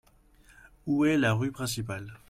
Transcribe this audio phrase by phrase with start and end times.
[0.87, 2.19] Où est la rue principale?